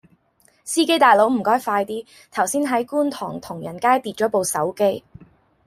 [0.63, 5.03] 司機大佬唔該快啲，頭先喺觀塘同仁街跌左部手機